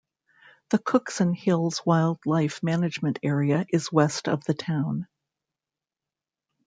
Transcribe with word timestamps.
The 0.71 0.79
Cookson 0.79 1.35
Hills 1.35 1.83
Wildlife 1.85 2.63
Management 2.63 3.19
Area 3.21 3.67
is 3.71 3.91
west 3.91 4.27
of 4.27 4.43
the 4.45 4.55
town. 4.55 5.05